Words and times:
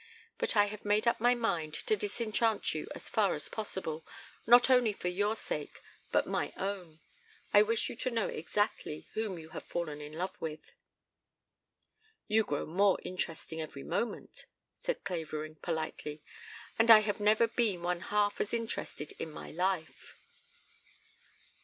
But 0.39 0.55
I 0.55 0.65
have 0.65 0.83
made 0.83 1.07
up 1.07 1.19
my 1.19 1.35
mind 1.35 1.75
to 1.75 1.95
disenchant 1.95 2.73
you 2.73 2.87
as 2.95 3.07
far 3.07 3.35
as 3.35 3.47
possible, 3.47 4.03
not 4.47 4.67
only 4.67 4.93
for 4.93 5.09
your 5.09 5.35
sake 5.35 5.79
but 6.11 6.25
my 6.25 6.51
own. 6.57 7.01
I 7.53 7.61
wish 7.61 7.87
you 7.87 7.95
to 7.97 8.09
know 8.09 8.27
exactly 8.27 9.05
whom 9.13 9.37
you 9.37 9.49
have 9.49 9.61
fallen 9.63 10.01
in 10.01 10.13
love 10.13 10.35
with." 10.41 10.71
"You 12.27 12.43
grow 12.43 12.65
more 12.65 12.97
interesting 13.03 13.61
every 13.61 13.83
moment," 13.83 14.45
said 14.75 15.03
Clavering 15.03 15.57
politely, 15.57 16.23
"and 16.79 16.89
I 16.89 17.01
have 17.01 17.19
never 17.19 17.45
been 17.47 17.83
one 17.83 17.99
half 17.99 18.41
as 18.41 18.55
interested 18.55 19.11
in 19.19 19.29
my 19.31 19.51
life." 19.51 20.17